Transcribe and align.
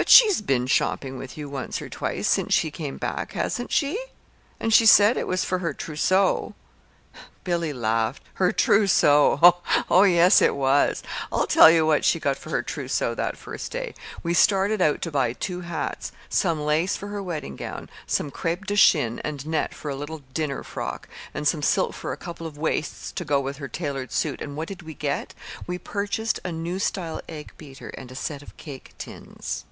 "But 0.00 0.08
she's 0.08 0.40
been 0.40 0.66
shopping 0.66 1.18
with 1.18 1.36
you 1.36 1.50
once 1.50 1.82
or 1.82 1.90
twice, 1.90 2.26
since 2.26 2.54
she 2.54 2.70
came 2.70 2.96
back, 2.96 3.32
hasn't 3.32 3.70
she? 3.70 4.02
And 4.58 4.72
she 4.72 4.86
said 4.86 5.18
it 5.18 5.26
was 5.26 5.44
for 5.44 5.58
her 5.58 5.74
trousseau." 5.74 6.54
Billy 7.44 7.74
laughed. 7.74 8.22
"Her 8.36 8.50
trousseau! 8.50 9.58
Oh, 9.90 10.04
yes, 10.04 10.40
it 10.40 10.56
was. 10.56 11.02
I'll 11.30 11.46
tell 11.46 11.70
you 11.70 11.84
what 11.84 12.06
she 12.06 12.18
got 12.18 12.38
for 12.38 12.48
her 12.48 12.62
trousseau 12.62 13.14
that 13.14 13.36
first 13.36 13.72
day. 13.72 13.92
We 14.22 14.32
started 14.32 14.80
out 14.80 15.02
to 15.02 15.10
buy 15.10 15.34
two 15.34 15.60
hats, 15.60 16.12
some 16.30 16.62
lace 16.62 16.96
for 16.96 17.08
her 17.08 17.22
wedding 17.22 17.56
gown, 17.56 17.90
some 18.06 18.30
crêpe 18.30 18.64
de 18.64 18.76
Chine 18.76 19.18
and 19.18 19.46
net 19.46 19.74
for 19.74 19.90
a 19.90 19.94
little 19.96 20.22
dinner 20.32 20.62
frock, 20.62 21.08
and 21.34 21.46
some 21.46 21.60
silk 21.60 21.92
for 21.92 22.10
a 22.10 22.16
couple 22.16 22.46
of 22.46 22.56
waists 22.56 23.12
to 23.12 23.24
go 23.26 23.38
with 23.38 23.58
her 23.58 23.68
tailored 23.68 24.12
suit; 24.12 24.40
and 24.40 24.56
what 24.56 24.68
did 24.68 24.80
we 24.80 24.94
get? 24.94 25.34
We 25.66 25.76
purchased 25.76 26.40
a 26.42 26.50
new 26.52 26.78
style 26.78 27.20
egg 27.28 27.52
beater 27.58 27.90
and 27.98 28.10
a 28.10 28.14
set 28.14 28.40
of 28.42 28.56
cake 28.56 28.94
tins. 28.96 29.66